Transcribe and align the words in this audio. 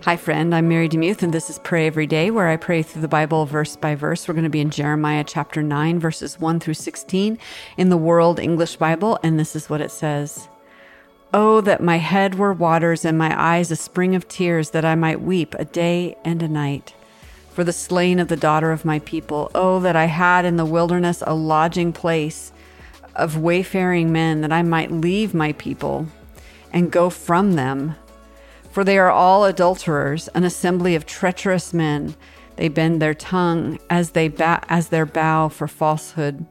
Hi, 0.00 0.16
friend. 0.16 0.52
I'm 0.52 0.68
Mary 0.68 0.88
DeMuth, 0.88 1.22
and 1.22 1.32
this 1.32 1.48
is 1.48 1.60
Pray 1.60 1.86
Every 1.86 2.08
Day, 2.08 2.32
where 2.32 2.48
I 2.48 2.56
pray 2.56 2.82
through 2.82 3.02
the 3.02 3.08
Bible 3.08 3.46
verse 3.46 3.76
by 3.76 3.94
verse. 3.94 4.26
We're 4.26 4.34
going 4.34 4.42
to 4.42 4.50
be 4.50 4.62
in 4.62 4.70
Jeremiah 4.70 5.22
chapter 5.22 5.62
9, 5.62 6.00
verses 6.00 6.40
1 6.40 6.58
through 6.58 6.74
16 6.74 7.38
in 7.76 7.88
the 7.88 7.96
World 7.96 8.40
English 8.40 8.76
Bible, 8.76 9.20
and 9.22 9.38
this 9.38 9.54
is 9.54 9.70
what 9.70 9.82
it 9.82 9.92
says 9.92 10.48
Oh, 11.32 11.60
that 11.60 11.82
my 11.82 11.98
head 11.98 12.34
were 12.34 12.54
waters 12.54 13.04
and 13.04 13.16
my 13.16 13.38
eyes 13.40 13.70
a 13.70 13.76
spring 13.76 14.16
of 14.16 14.26
tears, 14.26 14.70
that 14.70 14.84
I 14.84 14.96
might 14.96 15.20
weep 15.20 15.54
a 15.54 15.66
day 15.66 16.16
and 16.24 16.42
a 16.42 16.48
night. 16.48 16.94
For 17.50 17.62
the 17.62 17.72
slain 17.72 18.18
of 18.18 18.28
the 18.28 18.36
daughter 18.36 18.72
of 18.72 18.86
my 18.86 18.98
people. 19.00 19.50
Oh, 19.54 19.78
that 19.80 19.94
I 19.94 20.06
had 20.06 20.44
in 20.44 20.56
the 20.56 20.64
wilderness 20.64 21.22
a 21.24 21.34
lodging 21.34 21.92
place 21.92 22.50
of 23.14 23.36
wayfaring 23.36 24.10
men, 24.10 24.40
that 24.40 24.52
I 24.52 24.62
might 24.62 24.90
leave 24.90 25.32
my 25.32 25.52
people 25.52 26.08
and 26.72 26.90
go 26.90 27.10
from 27.10 27.52
them 27.52 27.94
for 28.72 28.82
they 28.82 28.98
are 28.98 29.10
all 29.10 29.44
adulterers, 29.44 30.28
an 30.28 30.44
assembly 30.44 30.94
of 30.94 31.06
treacherous 31.06 31.74
men. 31.74 32.16
They 32.56 32.68
bend 32.68 33.00
their 33.00 33.14
tongue 33.14 33.78
as 33.88 34.10
they 34.10 34.28
ba- 34.28 34.64
as 34.68 34.88
their 34.88 35.06
bow 35.06 35.48
for 35.48 35.68
falsehood. 35.68 36.46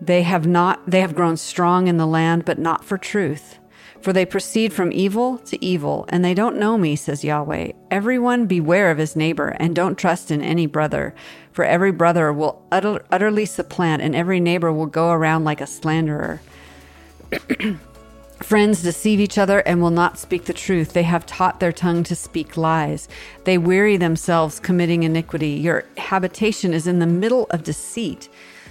They 0.00 0.22
have 0.22 0.46
not 0.46 0.90
they 0.90 1.00
have 1.00 1.14
grown 1.14 1.38
strong 1.38 1.88
in 1.88 1.96
the 1.96 2.06
land, 2.06 2.44
but 2.44 2.58
not 2.58 2.84
for 2.84 2.98
truth. 2.98 3.58
For 4.02 4.12
they 4.12 4.26
proceed 4.26 4.72
from 4.72 4.92
evil 4.92 5.38
to 5.38 5.64
evil, 5.64 6.04
and 6.10 6.24
they 6.24 6.34
don't 6.34 6.58
know 6.58 6.76
me, 6.76 6.96
says 6.96 7.24
Yahweh. 7.24 7.72
Everyone 7.90 8.46
beware 8.46 8.90
of 8.90 8.98
his 8.98 9.16
neighbor, 9.16 9.56
and 9.58 9.74
don't 9.74 9.96
trust 9.96 10.30
in 10.30 10.42
any 10.42 10.66
brother. 10.66 11.14
For 11.50 11.64
every 11.64 11.92
brother 11.92 12.32
will 12.32 12.62
utter, 12.70 13.04
utterly 13.10 13.46
supplant, 13.46 14.02
and 14.02 14.14
every 14.14 14.38
neighbor 14.38 14.70
will 14.70 14.86
go 14.86 15.10
around 15.10 15.44
like 15.44 15.62
a 15.62 15.66
slanderer. 15.66 16.40
Friends 18.42 18.82
deceive 18.82 19.18
each 19.18 19.38
other 19.38 19.60
and 19.60 19.80
will 19.80 19.90
not 19.90 20.18
speak 20.18 20.44
the 20.44 20.52
truth. 20.52 20.92
They 20.92 21.04
have 21.04 21.24
taught 21.24 21.58
their 21.58 21.72
tongue 21.72 22.04
to 22.04 22.14
speak 22.14 22.56
lies. 22.56 23.08
They 23.44 23.56
weary 23.56 23.96
themselves 23.96 24.60
committing 24.60 25.04
iniquity. 25.04 25.50
Your 25.50 25.84
habitation 25.96 26.74
is 26.74 26.86
in 26.86 26.98
the 26.98 27.06
middle 27.06 27.46
of 27.50 27.64
deceit. 27.64 28.28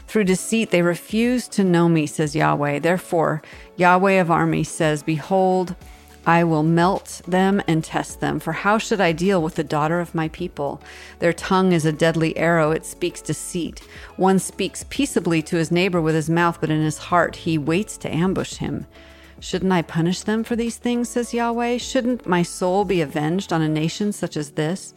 Through 0.08 0.26
deceit, 0.26 0.70
they 0.70 0.84
refuse 0.84 1.48
to 1.50 1.64
know 1.64 1.90
me, 1.90 2.06
says 2.06 2.36
Yahweh. 2.36 2.80
Therefore, 2.80 3.42
Yahweh 3.76 4.14
of 4.14 4.30
armies 4.30 4.70
says, 4.70 5.02
Behold, 5.02 5.76
I 6.28 6.44
will 6.44 6.64
melt 6.64 7.22
them 7.28 7.62
and 7.68 7.84
test 7.84 8.20
them. 8.20 8.40
For 8.40 8.54
how 8.54 8.78
should 8.78 9.02
I 9.02 9.12
deal 9.12 9.42
with 9.42 9.56
the 9.56 9.64
daughter 9.64 10.00
of 10.00 10.16
my 10.16 10.28
people? 10.30 10.80
Their 11.20 11.34
tongue 11.34 11.72
is 11.72 11.86
a 11.86 11.92
deadly 11.92 12.38
arrow, 12.38 12.72
it 12.72 12.86
speaks 12.86 13.22
deceit. 13.22 13.80
One 14.16 14.38
speaks 14.38 14.86
peaceably 14.90 15.42
to 15.42 15.58
his 15.58 15.72
neighbor 15.72 16.02
with 16.02 16.16
his 16.16 16.30
mouth, 16.30 16.60
but 16.62 16.70
in 16.70 16.82
his 16.82 16.98
heart 16.98 17.36
he 17.38 17.58
waits 17.58 17.98
to 17.98 18.14
ambush 18.14 18.56
him. 18.56 18.86
Shouldn't 19.40 19.72
I 19.72 19.82
punish 19.82 20.22
them 20.22 20.44
for 20.44 20.56
these 20.56 20.78
things, 20.78 21.10
says 21.10 21.34
Yahweh? 21.34 21.78
Shouldn't 21.78 22.26
my 22.26 22.42
soul 22.42 22.86
be 22.86 23.02
avenged 23.02 23.52
on 23.52 23.62
a 23.62 23.68
nation 23.68 24.12
such 24.14 24.38
as 24.38 24.52
this? 24.52 24.94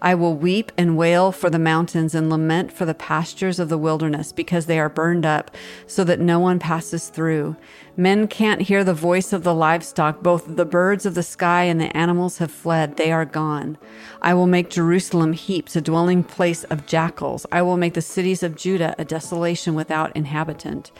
I 0.00 0.14
will 0.14 0.34
weep 0.34 0.72
and 0.76 0.96
wail 0.96 1.30
for 1.30 1.50
the 1.50 1.58
mountains 1.58 2.14
and 2.14 2.28
lament 2.28 2.72
for 2.72 2.84
the 2.84 2.94
pastures 2.94 3.60
of 3.60 3.68
the 3.68 3.78
wilderness 3.78 4.32
because 4.32 4.66
they 4.66 4.80
are 4.80 4.88
burned 4.88 5.24
up 5.24 5.54
so 5.86 6.04
that 6.04 6.18
no 6.18 6.40
one 6.40 6.58
passes 6.58 7.08
through. 7.08 7.54
Men 7.96 8.26
can't 8.26 8.62
hear 8.62 8.84
the 8.84 8.94
voice 8.94 9.34
of 9.34 9.42
the 9.42 9.54
livestock. 9.54 10.22
Both 10.22 10.56
the 10.56 10.64
birds 10.64 11.04
of 11.04 11.14
the 11.14 11.22
sky 11.22 11.64
and 11.64 11.78
the 11.78 11.94
animals 11.94 12.38
have 12.38 12.50
fled. 12.50 12.96
They 12.96 13.12
are 13.12 13.26
gone. 13.26 13.76
I 14.22 14.32
will 14.32 14.46
make 14.46 14.70
Jerusalem 14.70 15.34
heaps, 15.34 15.76
a 15.76 15.82
dwelling 15.82 16.24
place 16.24 16.64
of 16.64 16.86
jackals. 16.86 17.44
I 17.52 17.60
will 17.60 17.76
make 17.76 17.92
the 17.92 18.00
cities 18.00 18.42
of 18.42 18.56
Judah 18.56 18.94
a 18.96 19.04
desolation 19.04 19.74
without 19.74 20.16
inhabitant. 20.16 20.90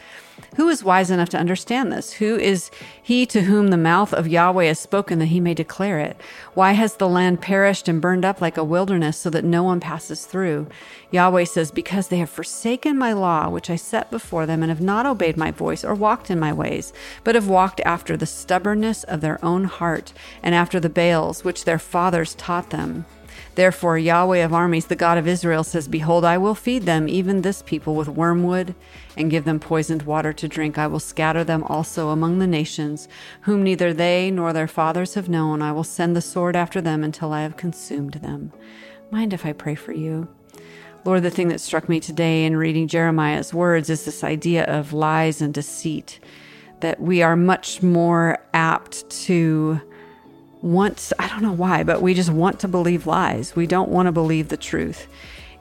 Who 0.56 0.68
is 0.68 0.84
wise 0.84 1.10
enough 1.10 1.28
to 1.30 1.38
understand 1.38 1.92
this? 1.92 2.14
Who 2.14 2.36
is 2.36 2.70
he 3.02 3.24
to 3.26 3.42
whom 3.42 3.68
the 3.68 3.76
mouth 3.76 4.12
of 4.12 4.28
Yahweh 4.28 4.64
has 4.64 4.78
spoken 4.78 5.18
that 5.18 5.26
he 5.26 5.40
may 5.40 5.54
declare 5.54 5.98
it? 5.98 6.20
Why 6.54 6.72
has 6.72 6.96
the 6.96 7.08
land 7.08 7.40
perished 7.40 7.88
and 7.88 8.00
burned 8.00 8.24
up 8.24 8.40
like 8.40 8.56
a 8.56 8.64
wilderness 8.64 9.16
so 9.16 9.30
that 9.30 9.44
no 9.44 9.62
one 9.62 9.80
passes 9.80 10.26
through? 10.26 10.66
Yahweh 11.10 11.44
says, 11.44 11.70
Because 11.70 12.08
they 12.08 12.18
have 12.18 12.30
forsaken 12.30 12.98
my 12.98 13.12
law, 13.12 13.48
which 13.48 13.70
I 13.70 13.76
set 13.76 14.10
before 14.10 14.44
them, 14.46 14.62
and 14.62 14.70
have 14.70 14.80
not 14.80 15.06
obeyed 15.06 15.36
my 15.36 15.50
voice 15.50 15.84
or 15.84 15.94
walked 15.94 16.30
in 16.30 16.40
my 16.40 16.52
ways, 16.52 16.81
but 17.22 17.34
have 17.34 17.48
walked 17.48 17.80
after 17.84 18.16
the 18.16 18.24
stubbornness 18.24 19.04
of 19.04 19.20
their 19.20 19.38
own 19.44 19.64
heart 19.64 20.14
and 20.42 20.54
after 20.54 20.80
the 20.80 20.88
Baals 20.88 21.44
which 21.44 21.66
their 21.66 21.78
fathers 21.78 22.34
taught 22.34 22.70
them. 22.70 23.04
Therefore, 23.54 23.98
Yahweh 23.98 24.38
of 24.38 24.54
armies, 24.54 24.86
the 24.86 24.96
God 24.96 25.18
of 25.18 25.28
Israel, 25.28 25.62
says, 25.62 25.86
Behold, 25.86 26.24
I 26.24 26.38
will 26.38 26.54
feed 26.54 26.84
them, 26.84 27.06
even 27.06 27.42
this 27.42 27.60
people, 27.60 27.94
with 27.94 28.08
wormwood, 28.08 28.74
and 29.16 29.30
give 29.30 29.44
them 29.44 29.60
poisoned 29.60 30.02
water 30.02 30.32
to 30.32 30.48
drink. 30.48 30.78
I 30.78 30.86
will 30.86 31.00
scatter 31.00 31.44
them 31.44 31.62
also 31.64 32.08
among 32.08 32.38
the 32.38 32.46
nations, 32.46 33.08
whom 33.42 33.62
neither 33.62 33.92
they 33.92 34.30
nor 34.30 34.52
their 34.54 34.68
fathers 34.68 35.14
have 35.14 35.28
known. 35.28 35.60
I 35.60 35.72
will 35.72 35.84
send 35.84 36.16
the 36.16 36.22
sword 36.22 36.56
after 36.56 36.80
them 36.80 37.04
until 37.04 37.32
I 37.32 37.42
have 37.42 37.58
consumed 37.58 38.14
them. 38.14 38.52
Mind 39.10 39.34
if 39.34 39.44
I 39.44 39.52
pray 39.52 39.74
for 39.74 39.92
you? 39.92 40.28
Lord, 41.04 41.22
the 41.22 41.30
thing 41.30 41.48
that 41.48 41.60
struck 41.60 41.88
me 41.88 42.00
today 42.00 42.44
in 42.44 42.56
reading 42.56 42.88
Jeremiah's 42.88 43.52
words 43.52 43.90
is 43.90 44.04
this 44.04 44.24
idea 44.24 44.64
of 44.64 44.92
lies 44.94 45.42
and 45.42 45.52
deceit, 45.52 46.20
that 46.82 47.00
we 47.00 47.22
are 47.22 47.34
much 47.34 47.82
more 47.82 48.38
apt 48.54 49.08
to 49.24 49.80
want, 50.60 51.12
I 51.18 51.28
don't 51.28 51.42
know 51.42 51.52
why, 51.52 51.82
but 51.82 52.02
we 52.02 52.14
just 52.14 52.30
want 52.30 52.60
to 52.60 52.68
believe 52.68 53.06
lies. 53.06 53.56
We 53.56 53.66
don't 53.66 53.88
want 53.88 54.06
to 54.06 54.12
believe 54.12 54.48
the 54.48 54.56
truth. 54.56 55.08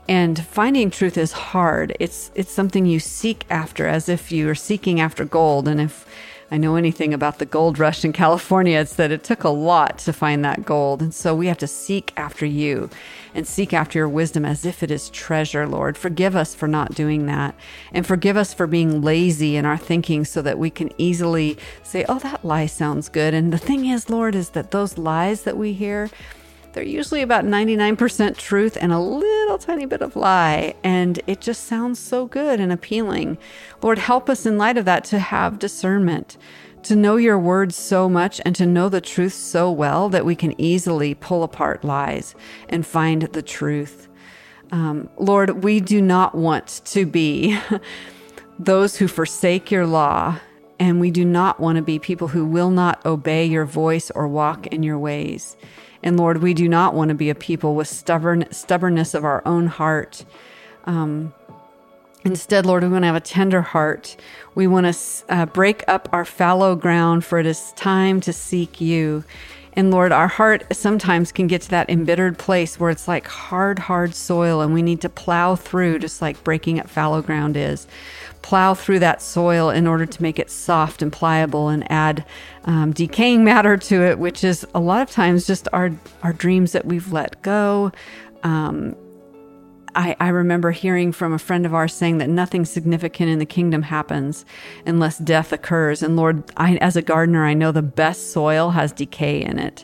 And 0.07 0.43
finding 0.45 0.91
truth 0.91 1.17
is 1.17 1.31
hard. 1.31 1.95
It's 1.99 2.31
it's 2.35 2.51
something 2.51 2.85
you 2.85 2.99
seek 2.99 3.45
after 3.49 3.87
as 3.87 4.09
if 4.09 4.31
you 4.31 4.49
are 4.49 4.55
seeking 4.55 4.99
after 4.99 5.23
gold. 5.23 5.67
And 5.67 5.79
if 5.79 6.05
I 6.53 6.57
know 6.57 6.75
anything 6.75 7.13
about 7.13 7.39
the 7.39 7.45
gold 7.45 7.79
rush 7.79 8.03
in 8.03 8.11
California, 8.11 8.77
it's 8.77 8.95
that 8.95 9.09
it 9.09 9.23
took 9.23 9.45
a 9.45 9.49
lot 9.49 9.97
to 9.99 10.11
find 10.11 10.43
that 10.43 10.65
gold. 10.65 11.01
And 11.01 11.13
so 11.13 11.33
we 11.33 11.47
have 11.47 11.57
to 11.59 11.67
seek 11.67 12.11
after 12.17 12.45
you 12.45 12.89
and 13.33 13.47
seek 13.47 13.71
after 13.71 13.97
your 13.97 14.09
wisdom 14.09 14.43
as 14.43 14.65
if 14.65 14.83
it 14.83 14.91
is 14.91 15.09
treasure, 15.09 15.65
Lord. 15.65 15.97
Forgive 15.97 16.35
us 16.35 16.53
for 16.53 16.67
not 16.67 16.93
doing 16.93 17.25
that. 17.27 17.55
And 17.93 18.05
forgive 18.05 18.35
us 18.35 18.53
for 18.53 18.67
being 18.67 19.01
lazy 19.01 19.55
in 19.55 19.65
our 19.65 19.77
thinking 19.77 20.25
so 20.25 20.41
that 20.41 20.59
we 20.59 20.69
can 20.69 20.91
easily 20.97 21.57
say, 21.83 22.03
oh, 22.09 22.19
that 22.19 22.43
lie 22.43 22.65
sounds 22.65 23.07
good. 23.07 23.33
And 23.33 23.53
the 23.53 23.57
thing 23.57 23.85
is, 23.85 24.09
Lord, 24.09 24.35
is 24.35 24.49
that 24.49 24.71
those 24.71 24.97
lies 24.97 25.43
that 25.43 25.55
we 25.55 25.71
hear, 25.71 26.09
they're 26.73 26.83
usually 26.83 27.21
about 27.21 27.45
99% 27.45 28.37
truth 28.37 28.77
and 28.79 28.91
a 28.93 28.99
little 28.99 29.57
tiny 29.57 29.85
bit 29.85 30.01
of 30.01 30.15
lie. 30.15 30.73
And 30.83 31.21
it 31.27 31.41
just 31.41 31.65
sounds 31.65 31.99
so 31.99 32.25
good 32.25 32.59
and 32.59 32.71
appealing. 32.71 33.37
Lord, 33.81 33.97
help 33.97 34.29
us 34.29 34.45
in 34.45 34.57
light 34.57 34.77
of 34.77 34.85
that 34.85 35.03
to 35.05 35.19
have 35.19 35.59
discernment, 35.59 36.37
to 36.83 36.95
know 36.95 37.17
your 37.17 37.37
words 37.37 37.75
so 37.75 38.09
much 38.09 38.41
and 38.45 38.55
to 38.55 38.65
know 38.65 38.89
the 38.89 39.01
truth 39.01 39.33
so 39.33 39.71
well 39.71 40.09
that 40.09 40.25
we 40.25 40.35
can 40.35 40.59
easily 40.59 41.13
pull 41.13 41.43
apart 41.43 41.83
lies 41.83 42.35
and 42.69 42.85
find 42.85 43.23
the 43.23 43.41
truth. 43.41 44.07
Um, 44.71 45.09
Lord, 45.17 45.63
we 45.63 45.81
do 45.81 46.01
not 46.01 46.33
want 46.33 46.81
to 46.85 47.05
be 47.05 47.59
those 48.59 48.95
who 48.95 49.07
forsake 49.07 49.69
your 49.69 49.85
law, 49.85 50.39
and 50.81 50.99
we 50.99 51.11
do 51.11 51.23
not 51.23 51.59
want 51.59 51.75
to 51.75 51.83
be 51.83 51.99
people 51.99 52.29
who 52.29 52.43
will 52.43 52.71
not 52.71 53.05
obey 53.05 53.45
your 53.45 53.65
voice 53.65 54.09
or 54.09 54.27
walk 54.27 54.65
in 54.65 54.81
your 54.81 54.97
ways. 54.97 55.55
And 56.01 56.17
Lord, 56.17 56.41
we 56.41 56.55
do 56.55 56.67
not 56.67 56.95
want 56.95 57.09
to 57.09 57.13
be 57.13 57.29
a 57.29 57.35
people 57.35 57.75
with 57.75 57.87
stubborn 57.87 58.47
stubbornness 58.49 59.13
of 59.13 59.23
our 59.23 59.43
own 59.45 59.67
heart. 59.67 60.25
Um, 60.85 61.35
instead, 62.25 62.65
Lord, 62.65 62.81
we 62.81 62.89
want 62.89 63.03
to 63.03 63.05
have 63.05 63.15
a 63.15 63.19
tender 63.19 63.61
heart. 63.61 64.17
We 64.55 64.65
want 64.65 64.91
to 64.91 64.99
uh, 65.29 65.45
break 65.45 65.83
up 65.87 66.09
our 66.11 66.25
fallow 66.25 66.75
ground, 66.75 67.25
for 67.25 67.37
it 67.37 67.45
is 67.45 67.73
time 67.73 68.19
to 68.21 68.33
seek 68.33 68.81
you. 68.81 69.23
And 69.73 69.89
Lord, 69.89 70.11
our 70.11 70.27
heart 70.27 70.65
sometimes 70.75 71.31
can 71.31 71.47
get 71.47 71.61
to 71.63 71.69
that 71.69 71.89
embittered 71.89 72.37
place 72.37 72.79
where 72.79 72.89
it's 72.89 73.07
like 73.07 73.27
hard, 73.27 73.79
hard 73.79 74.13
soil, 74.13 74.61
and 74.61 74.73
we 74.73 74.81
need 74.81 75.01
to 75.01 75.09
plow 75.09 75.55
through, 75.55 75.99
just 75.99 76.21
like 76.21 76.43
breaking 76.43 76.79
up 76.79 76.89
fallow 76.89 77.21
ground 77.21 77.55
is 77.55 77.87
plow 78.41 78.73
through 78.73 78.99
that 78.99 79.21
soil 79.21 79.69
in 79.69 79.87
order 79.87 80.05
to 80.05 80.21
make 80.21 80.39
it 80.39 80.49
soft 80.49 81.01
and 81.01 81.11
pliable 81.11 81.69
and 81.69 81.89
add 81.91 82.25
um, 82.65 82.91
decaying 82.91 83.43
matter 83.43 83.77
to 83.77 84.03
it, 84.03 84.19
which 84.19 84.43
is 84.43 84.65
a 84.73 84.79
lot 84.79 85.01
of 85.01 85.09
times 85.11 85.45
just 85.45 85.67
our, 85.73 85.91
our 86.23 86.33
dreams 86.33 86.71
that 86.71 86.85
we've 86.85 87.11
let 87.11 87.41
go. 87.41 87.91
Um, 88.43 88.95
I, 89.95 90.15
I 90.19 90.29
remember 90.29 90.71
hearing 90.71 91.11
from 91.11 91.33
a 91.33 91.39
friend 91.39 91.65
of 91.65 91.73
ours 91.73 91.93
saying 91.93 92.19
that 92.19 92.29
nothing 92.29 92.65
significant 92.65 93.29
in 93.29 93.39
the 93.39 93.45
kingdom 93.45 93.83
happens 93.83 94.45
unless 94.85 95.17
death 95.17 95.51
occurs. 95.51 96.01
And 96.01 96.15
Lord, 96.15 96.43
I, 96.57 96.75
as 96.77 96.95
a 96.95 97.01
gardener, 97.01 97.45
I 97.45 97.53
know 97.53 97.71
the 97.71 97.81
best 97.81 98.31
soil 98.31 98.71
has 98.71 98.91
decay 98.91 99.41
in 99.41 99.59
it. 99.59 99.83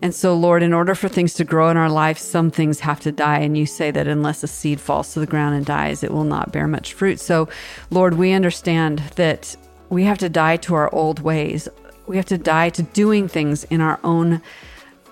And 0.00 0.14
so, 0.14 0.34
Lord, 0.34 0.62
in 0.62 0.72
order 0.72 0.94
for 0.94 1.08
things 1.08 1.34
to 1.34 1.44
grow 1.44 1.70
in 1.70 1.76
our 1.76 1.90
life, 1.90 2.18
some 2.18 2.50
things 2.50 2.80
have 2.80 3.00
to 3.00 3.10
die. 3.10 3.40
And 3.40 3.58
you 3.58 3.66
say 3.66 3.90
that 3.90 4.06
unless 4.06 4.42
a 4.42 4.46
seed 4.46 4.80
falls 4.80 5.12
to 5.14 5.20
the 5.20 5.26
ground 5.26 5.56
and 5.56 5.66
dies, 5.66 6.04
it 6.04 6.12
will 6.12 6.24
not 6.24 6.52
bear 6.52 6.68
much 6.68 6.92
fruit. 6.92 7.18
So, 7.18 7.48
Lord, 7.90 8.14
we 8.14 8.32
understand 8.32 9.00
that 9.16 9.56
we 9.88 10.04
have 10.04 10.18
to 10.18 10.28
die 10.28 10.56
to 10.58 10.74
our 10.74 10.94
old 10.94 11.20
ways. 11.20 11.68
We 12.06 12.16
have 12.16 12.26
to 12.26 12.38
die 12.38 12.70
to 12.70 12.82
doing 12.82 13.26
things 13.26 13.64
in 13.64 13.80
our 13.80 13.98
own 14.04 14.40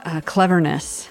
uh, 0.05 0.21
cleverness 0.25 1.09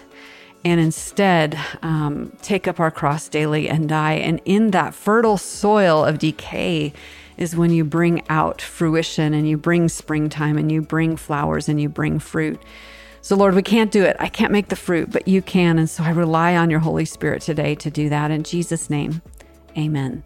and 0.66 0.82
instead 0.82 1.58
um, 1.84 2.36
take 2.42 2.68
up 2.68 2.80
our 2.80 2.90
cross 2.90 3.30
daily 3.30 3.70
and 3.70 3.88
die. 3.88 4.14
And 4.14 4.42
in 4.46 4.72
that 4.72 4.96
fertile 4.96 5.38
soil 5.38 6.04
of 6.04 6.18
decay 6.18 6.92
is 7.38 7.56
when 7.56 7.70
you 7.70 7.86
bring 7.86 8.24
out 8.30 8.62
fruition 8.62 9.36
and 9.36 9.48
you 9.48 9.58
bring 9.58 9.88
springtime 9.88 10.58
and 10.58 10.72
you 10.72 10.82
bring 10.82 11.18
flowers 11.18 11.70
and 11.70 11.80
you 11.80 11.88
bring 11.88 12.18
fruit. 12.18 12.60
So, 13.22 13.36
Lord, 13.36 13.54
we 13.54 13.62
can't 13.62 13.92
do 13.92 14.04
it. 14.04 14.18
I 14.20 14.28
can't 14.28 14.52
make 14.52 14.70
the 14.70 14.76
fruit, 14.76 15.12
but 15.12 15.28
you 15.28 15.42
can. 15.42 15.78
And 15.78 15.90
so 15.90 16.04
I 16.04 16.10
rely 16.10 16.56
on 16.56 16.72
your 16.72 16.80
Holy 16.80 17.06
Spirit 17.06 17.44
today 17.44 17.76
to 17.76 17.92
do 17.92 18.10
that. 18.10 18.32
In 18.32 18.44
Jesus' 18.44 18.90
name, 18.90 19.22
amen. 19.78 20.24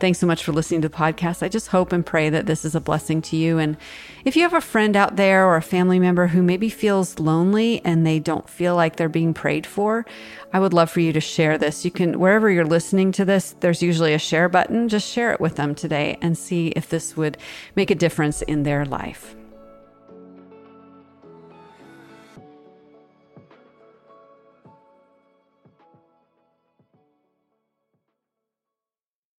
Thanks 0.00 0.18
so 0.18 0.26
much 0.26 0.42
for 0.42 0.52
listening 0.52 0.80
to 0.80 0.88
the 0.88 0.96
podcast. 0.96 1.42
I 1.42 1.50
just 1.50 1.68
hope 1.68 1.92
and 1.92 2.04
pray 2.04 2.30
that 2.30 2.46
this 2.46 2.64
is 2.64 2.74
a 2.74 2.80
blessing 2.80 3.20
to 3.20 3.36
you. 3.36 3.58
And 3.58 3.76
if 4.24 4.34
you 4.34 4.42
have 4.42 4.54
a 4.54 4.60
friend 4.62 4.96
out 4.96 5.16
there 5.16 5.46
or 5.46 5.56
a 5.56 5.62
family 5.62 5.98
member 5.98 6.28
who 6.28 6.42
maybe 6.42 6.70
feels 6.70 7.18
lonely 7.18 7.84
and 7.84 8.06
they 8.06 8.18
don't 8.18 8.48
feel 8.48 8.74
like 8.74 8.96
they're 8.96 9.10
being 9.10 9.34
prayed 9.34 9.66
for, 9.66 10.06
I 10.54 10.58
would 10.58 10.72
love 10.72 10.90
for 10.90 11.00
you 11.00 11.12
to 11.12 11.20
share 11.20 11.58
this. 11.58 11.84
You 11.84 11.90
can, 11.90 12.18
wherever 12.18 12.50
you're 12.50 12.64
listening 12.64 13.12
to 13.12 13.26
this, 13.26 13.54
there's 13.60 13.82
usually 13.82 14.14
a 14.14 14.18
share 14.18 14.48
button. 14.48 14.88
Just 14.88 15.06
share 15.06 15.32
it 15.32 15.40
with 15.40 15.56
them 15.56 15.74
today 15.74 16.16
and 16.22 16.36
see 16.36 16.68
if 16.68 16.88
this 16.88 17.14
would 17.14 17.36
make 17.76 17.90
a 17.90 17.94
difference 17.94 18.40
in 18.40 18.62
their 18.62 18.86
life. 18.86 19.36